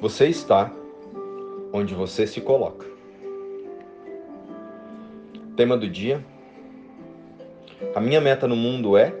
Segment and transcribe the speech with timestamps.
[0.00, 0.70] Você está
[1.72, 2.84] onde você se coloca.
[5.56, 6.22] Tema do dia:
[7.94, 9.14] A minha meta no mundo é.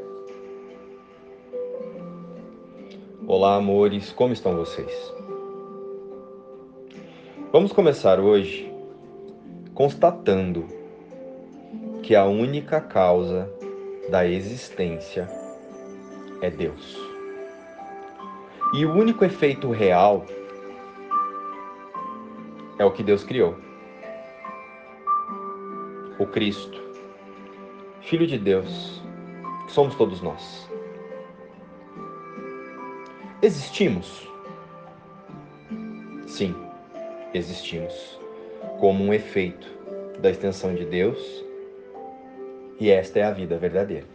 [3.26, 4.92] Olá, amores, como estão vocês?
[7.52, 8.70] Vamos começar hoje
[9.74, 10.66] constatando
[12.02, 13.50] que a única causa
[14.10, 15.28] da existência
[16.42, 16.98] é Deus.
[18.74, 20.26] E o único efeito real
[22.78, 23.56] é o que Deus criou.
[26.18, 26.82] O Cristo,
[28.00, 29.02] Filho de Deus,
[29.68, 30.70] somos todos nós.
[33.42, 34.28] Existimos?
[36.26, 36.54] Sim,
[37.32, 38.18] existimos
[38.78, 39.66] como um efeito
[40.18, 41.44] da extensão de Deus,
[42.80, 44.06] e esta é a vida verdadeira.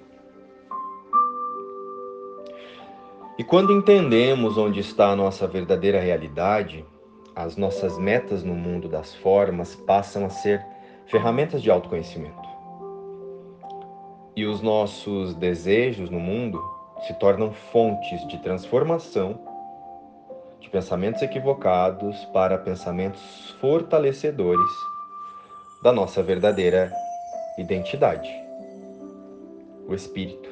[3.38, 6.86] E quando entendemos onde está a nossa verdadeira realidade,
[7.40, 10.62] as nossas metas no mundo das formas passam a ser
[11.06, 12.50] ferramentas de autoconhecimento.
[14.36, 16.62] E os nossos desejos no mundo
[17.08, 19.40] se tornam fontes de transformação
[20.60, 24.70] de pensamentos equivocados para pensamentos fortalecedores
[25.82, 26.92] da nossa verdadeira
[27.58, 28.30] identidade,
[29.88, 30.50] o espírito.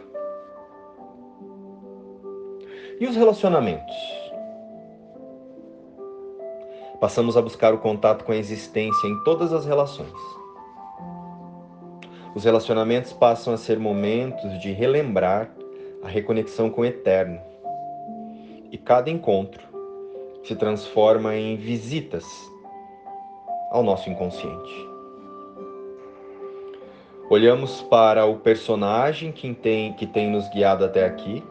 [2.98, 4.27] E os relacionamentos?
[7.00, 10.12] Passamos a buscar o contato com a existência em todas as relações.
[12.34, 15.52] Os relacionamentos passam a ser momentos de relembrar
[16.02, 17.40] a reconexão com o eterno.
[18.72, 19.64] E cada encontro
[20.44, 22.26] se transforma em visitas
[23.70, 24.88] ao nosso inconsciente.
[27.30, 31.44] Olhamos para o personagem que tem, que tem nos guiado até aqui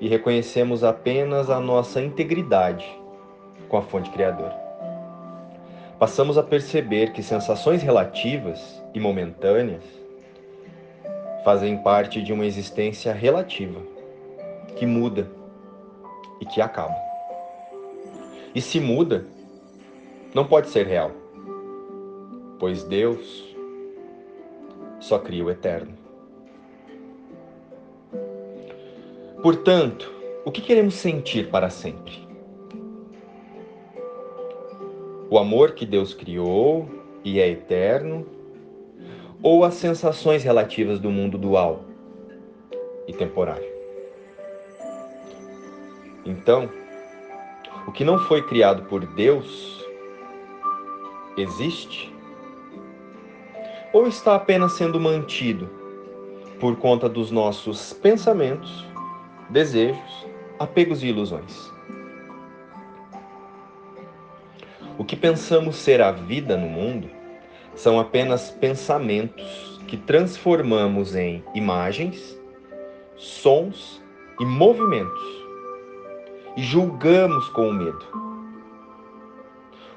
[0.00, 3.01] e reconhecemos apenas a nossa integridade
[3.72, 4.54] com a fonte criadora.
[5.98, 9.82] Passamos a perceber que sensações relativas e momentâneas
[11.42, 13.80] fazem parte de uma existência relativa,
[14.76, 15.26] que muda
[16.38, 16.94] e que acaba.
[18.54, 19.24] E se muda,
[20.34, 21.10] não pode ser real,
[22.58, 23.56] pois Deus
[25.00, 25.96] só cria o eterno.
[29.42, 30.12] Portanto,
[30.44, 32.31] o que queremos sentir para sempre?
[35.32, 36.86] O amor que Deus criou
[37.24, 38.26] e é eterno,
[39.42, 41.86] ou as sensações relativas do mundo dual
[43.08, 43.66] e temporário?
[46.26, 46.68] Então,
[47.86, 49.82] o que não foi criado por Deus
[51.38, 52.14] existe?
[53.90, 55.66] Ou está apenas sendo mantido
[56.60, 58.86] por conta dos nossos pensamentos
[59.48, 60.26] desejos,
[60.58, 61.72] apegos e ilusões.
[64.98, 67.08] O que pensamos ser a vida no mundo
[67.74, 72.38] são apenas pensamentos que transformamos em imagens,
[73.16, 74.02] sons
[74.38, 75.42] e movimentos
[76.56, 78.04] e julgamos com o medo.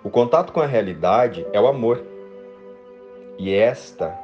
[0.02, 2.02] O contato com a realidade é o amor,
[3.38, 4.18] e esta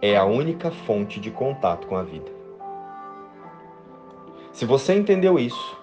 [0.00, 2.30] é a única fonte de contato com a vida.
[4.52, 5.76] Se você entendeu isso,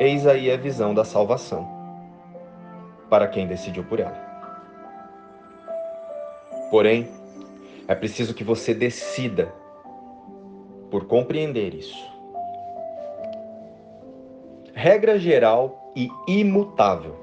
[0.00, 1.79] eis aí a visão da salvação
[3.10, 4.16] para quem decidiu por ela.
[6.70, 7.08] Porém,
[7.88, 9.52] é preciso que você decida
[10.88, 12.08] por compreender isso.
[14.72, 17.16] Regra geral e imutável.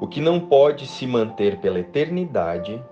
[0.00, 2.82] O que não pode se manter pela eternidade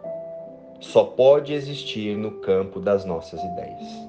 [0.81, 4.09] só pode existir no campo das nossas ideias.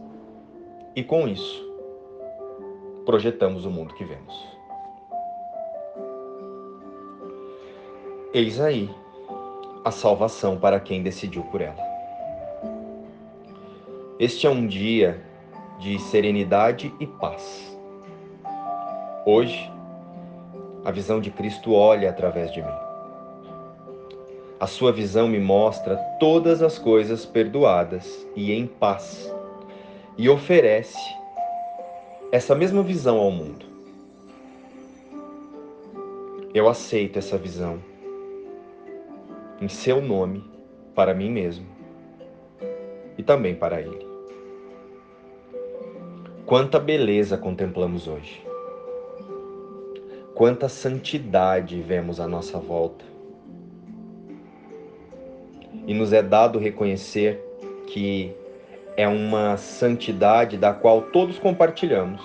[0.96, 1.66] E com isso,
[3.06, 4.56] projetamos o mundo que vemos.
[8.38, 8.88] Eis aí
[9.84, 11.84] a salvação para quem decidiu por ela.
[14.20, 15.20] Este é um dia
[15.80, 17.75] de serenidade e paz.
[19.25, 19.72] Hoje,
[20.86, 22.78] a visão de Cristo olha através de mim.
[24.60, 29.34] A sua visão me mostra todas as coisas perdoadas e em paz
[30.16, 31.00] e oferece
[32.31, 33.66] essa mesma visão ao mundo.
[36.54, 37.97] Eu aceito essa visão
[39.62, 40.44] em seu nome
[40.94, 41.65] para mim mesmo
[43.18, 44.07] e também para ele.
[46.45, 48.45] Quanta beleza contemplamos hoje.
[50.33, 53.04] Quanta santidade vemos à nossa volta.
[55.86, 57.44] E nos é dado reconhecer
[57.88, 58.33] que
[58.95, 62.21] é uma santidade da qual todos compartilhamos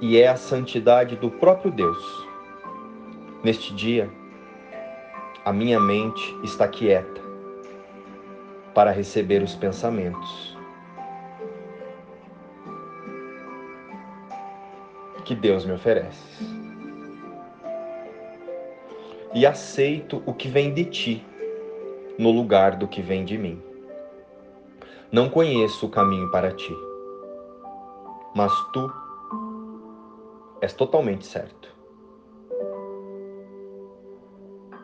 [0.00, 2.26] e é a santidade do próprio Deus.
[3.42, 4.10] Neste dia,
[5.46, 7.20] a minha mente está quieta
[8.74, 10.58] para receber os pensamentos
[15.24, 16.44] que Deus me oferece.
[19.32, 21.24] E aceito o que vem de ti
[22.18, 23.62] no lugar do que vem de mim.
[25.12, 26.76] Não conheço o caminho para ti,
[28.34, 28.92] mas tu
[30.60, 31.72] és totalmente certo.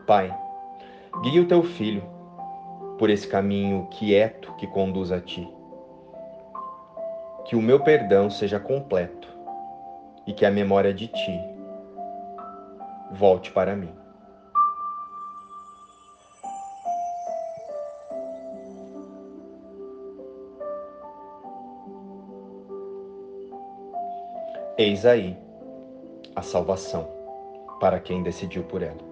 [0.06, 0.32] Pai,
[1.20, 2.02] guia o teu filho
[2.98, 5.48] por esse caminho quieto que conduz a ti.
[7.44, 9.28] Que o meu perdão seja completo
[10.26, 11.40] e que a memória de ti
[13.12, 13.92] volte para mim.
[24.78, 25.36] Eis aí
[26.34, 27.06] a salvação
[27.78, 29.11] para quem decidiu por ela.